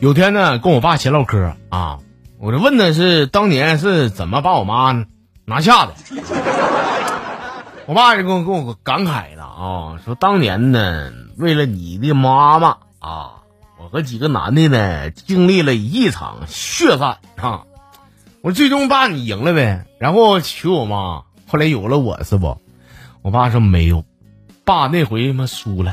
[0.00, 1.98] 有天呢，跟我爸闲唠嗑啊，
[2.38, 5.04] 我就问的是当年是怎么把我妈
[5.44, 5.92] 拿下的。
[7.84, 13.42] 我爸就跟我跟我感慨了啊，说当年呢，为了你的妈妈啊，
[13.78, 17.64] 我和几个男的呢，经历了一场血战啊。
[18.40, 22.56] 我最终爸你赢了呗，然后娶我妈，后来有了我是不？
[23.20, 24.02] 我爸说没有，
[24.64, 25.92] 爸那回他妈输了。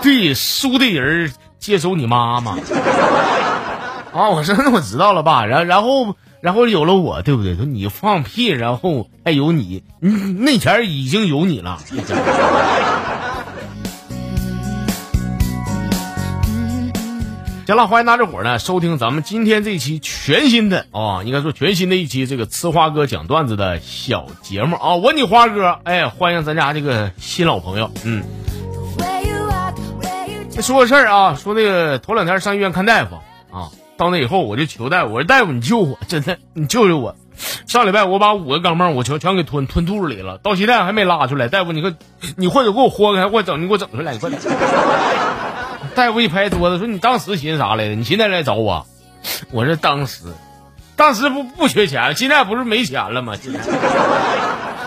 [0.00, 2.56] 对，输的人接收你妈妈。
[4.12, 5.44] 啊，我说那我知道了，爸。
[5.44, 7.54] 然然后然后有了我，对不对？
[7.56, 11.78] 说你放屁，然后还有你，你那前已经有你了。
[17.66, 24.94] 行了，欢迎大家伙呢收听咱们今天这期全新的啊，应该说全新的一期这个呲花哥讲段子的小节目啊。
[24.94, 28.24] 我你花哥，哎，欢迎咱家这个新老朋友，嗯。
[30.60, 33.16] 说个事儿啊，说那个头两天上医院看大夫
[33.50, 37.14] 啊，到那以后我就求大夫，我说大夫你救我，真的你救救我。
[37.66, 41.46] 上礼拜我把五个钢镚我全全给吞吞肚子里了，到现在还没拉出来。
[41.46, 41.92] 大夫你快，
[42.36, 44.40] 你或者 给我豁开，或者整你给我整出来，你快点。
[45.94, 47.94] 大夫一拍桌子说：“你当时寻思啥来着？
[47.94, 48.86] 你现在来找我？”
[49.52, 50.24] 我说：“当时，
[50.96, 53.34] 当时不不缺钱，现在不是没钱了吗？
[53.40, 53.60] 现在，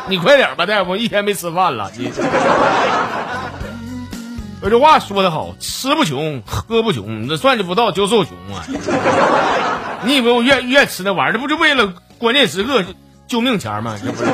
[0.08, 1.92] 你快点吧，大夫，一天没吃饭了。
[1.98, 2.12] 你，
[4.62, 8.64] 有句话说的好，吃不穷，喝不穷，这算计不到就受穷啊！
[10.06, 12.84] 你以为我愿愿吃那玩意儿，这不就为了关键时刻
[13.28, 13.98] 救命钱吗？
[14.04, 14.32] 这不是。”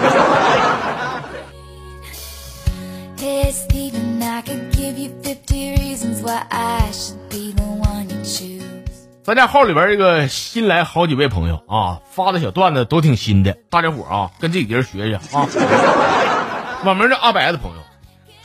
[9.23, 15.47] 咱家号里边这个新来好几位朋友啊，发的小段子都挺新的，大家伙啊跟这几人学学啊。
[16.85, 17.77] 网名叫阿白的朋友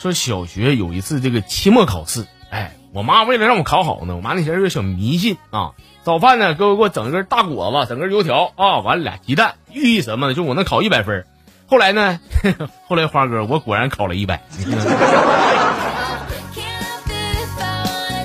[0.02, 5.70] 说，小学有一次这个期末考试，哎，我妈为了让我考好呢，我妈那前有点小迷信啊。
[6.02, 10.34] 早饭呢，给我给我整一根大果子，整根油条啊，完了俩鸡蛋，寓意什么呢？
[10.34, 11.24] 就我能考一百分。
[11.66, 12.18] 后来呢，
[12.88, 14.42] 后来花哥我果然考了一百。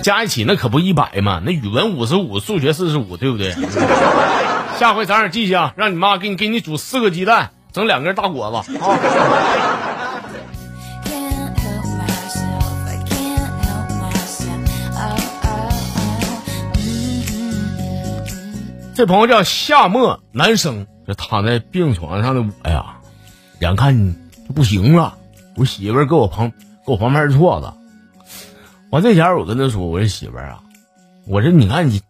[0.02, 3.54] 加一起那可不一百嘛，那语文五十五，数学四十五，对不对？
[4.80, 8.98] 下回早点记下，让你妈给你给你煮四个鸡蛋，整两根大果子啊！
[18.98, 22.98] 这朋友叫夏末男生，这躺在病床上的我呀，
[23.62, 24.16] 眼看
[24.48, 25.16] 就不行了，
[25.56, 26.50] 我媳妇儿搁我旁
[26.84, 27.78] 搁我旁边坐着。
[28.90, 30.64] 完这前我跟他说：“我说媳妇儿啊，
[31.28, 32.02] 我说你看你，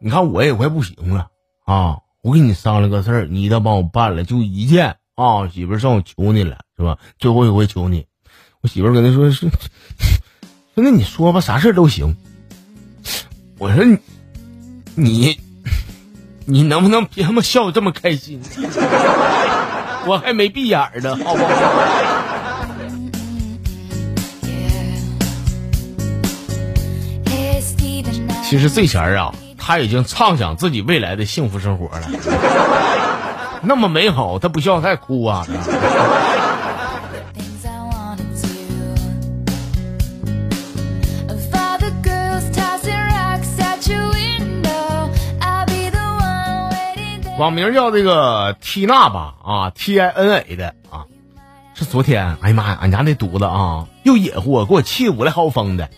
[0.00, 1.26] 你看我也快不行了
[1.64, 1.98] 啊！
[2.22, 5.48] 我跟你商量个事儿，你一定帮我办了，就一件啊！
[5.48, 6.98] 媳妇儿，算我求你了，是吧？
[7.18, 8.06] 最后一回求你。”
[8.62, 9.50] 我媳妇儿跟他说：“是，
[10.76, 12.16] 那你说吧，啥事儿都行。”
[13.58, 13.82] 我说
[14.94, 15.40] ：“你，你，
[16.50, 18.40] 你能不能别他妈笑的这么开心？
[20.06, 21.50] 我还没闭眼呢，好不好？”
[28.42, 32.08] 其实这前儿啊，他已经畅想自己未来的幸福生活了，
[33.60, 35.44] 那么美好，他不笑他哭啊！
[47.38, 51.06] 网名叫这个 T 娜吧啊，T I N A 的啊，
[51.72, 55.88] 是昨天，哎呀妈呀，俺家那犊子啊，又野乎，给我气五来豪风的。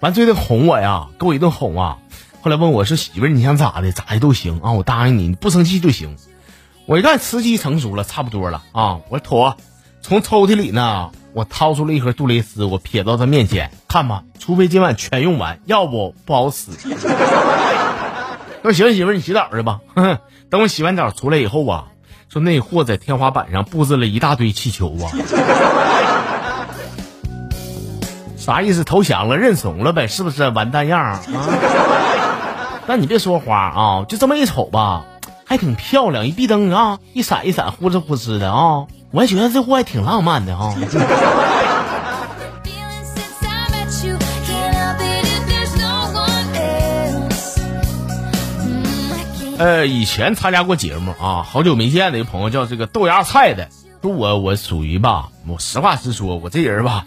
[0.00, 1.98] 完最后哄我呀，给我一顿哄啊！
[2.40, 3.92] 后来问我说：“媳妇儿，你想咋的？
[3.92, 6.16] 咋的都行啊，我答应你，你不生气就行。”
[6.86, 9.00] 我一看时机成熟了，差不多了啊！
[9.10, 9.54] 我妥，
[10.00, 16.70] 从抽屉里呢，我掏出了一盒杜蕾斯，我撇到他面前，看吧，除非今晚全用完，要不不好使。
[18.66, 19.78] 那行，媳妇你洗澡去吧。
[20.50, 21.84] 等我洗完澡出来以后啊，
[22.28, 25.06] 说那货在天花板上布置了一大堆气球啊。
[28.36, 28.82] 啥意思？
[28.82, 30.08] 投降了，认怂了呗？
[30.08, 31.20] 是不是完蛋样啊？
[32.88, 35.04] 但你别说花啊，就这么一瞅吧，
[35.44, 40.74] 还挺漂亮，一闭灯啊，一闪一闪，呼哧呼哧的啊，我还觉得这货还挺浪漫的哈。
[49.58, 53.70] 呃，以前参加过节目啊，好久没见的一个朋友叫这个豆芽菜的，
[54.02, 57.06] 说我我属于吧，我实话实说，我这人吧。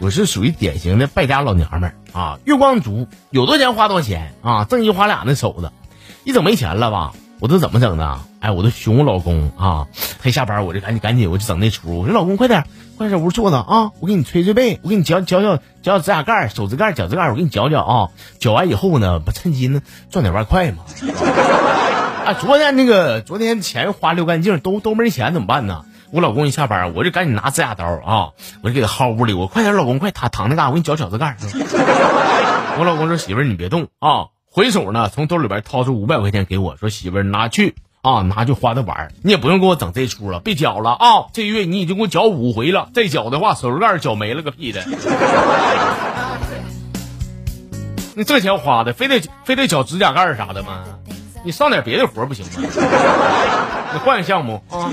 [0.00, 5.70] 我是属于典型的败家老娘们儿啊，月光族，有多少钱花多少钱啊，挣一花俩那手子，
[6.24, 8.20] 一整没钱了吧，我都怎么整的？
[8.40, 9.86] 哎，我都熊我老公啊！
[10.20, 11.98] 他下班，我就赶紧赶紧，我就整那出。
[11.98, 12.64] 我说老公，快点，
[12.96, 13.92] 快点，屋坐着啊！
[14.00, 18.08] 我给你捶捶背，我给你绞绞绞绞指甲盖、手指盖、脚趾盖，我给你嚼嚼啊！
[18.40, 20.78] 嚼完以后呢，不趁机呢赚点外快嘛。
[22.24, 25.84] 啊，昨天那个昨天钱花溜干净，都都没钱怎么办呢？
[26.12, 28.28] 我老公一下班，我就赶紧拿指甲刀啊，
[28.62, 29.32] 我就给他薅屋里。
[29.32, 31.36] 我快点，老公快躺躺那嘎，我给你绞脚趾盖。
[32.78, 34.26] 我老公说媳妇儿你别动啊。
[34.50, 41.24] 回手呢，从兜里边掏出五百块钱给我，说：“媳妇儿，拿去啊，拿去花着玩你也不用给我整这出了，别绞了啊！
[41.32, 44.84] 这月你已经给我绞五回了，再绞的话，手指盖绞没了个屁的。
[48.14, 50.84] 你这钱花的，非得非得绞指甲盖啥的吗？
[51.44, 52.68] 你上点别的活不行吗？
[53.92, 54.90] 你换个项目啊！”